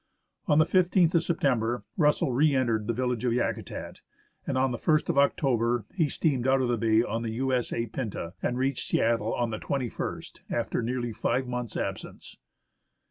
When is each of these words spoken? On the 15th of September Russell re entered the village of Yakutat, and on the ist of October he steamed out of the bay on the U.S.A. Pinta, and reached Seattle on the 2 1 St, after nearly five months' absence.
On 0.47 0.57
the 0.57 0.65
15th 0.65 1.13
of 1.13 1.23
September 1.23 1.83
Russell 1.95 2.31
re 2.33 2.55
entered 2.55 2.87
the 2.87 2.91
village 2.93 3.23
of 3.23 3.33
Yakutat, 3.33 4.01
and 4.47 4.57
on 4.57 4.71
the 4.71 4.79
ist 4.79 5.11
of 5.11 5.19
October 5.19 5.85
he 5.93 6.09
steamed 6.09 6.47
out 6.47 6.59
of 6.59 6.69
the 6.69 6.75
bay 6.77 7.03
on 7.03 7.21
the 7.21 7.33
U.S.A. 7.33 7.85
Pinta, 7.85 8.33
and 8.41 8.57
reached 8.57 8.87
Seattle 8.89 9.35
on 9.35 9.51
the 9.51 9.59
2 9.59 9.67
1 9.67 9.89
St, 9.91 10.41
after 10.49 10.81
nearly 10.81 11.13
five 11.13 11.45
months' 11.47 11.77
absence. 11.77 12.35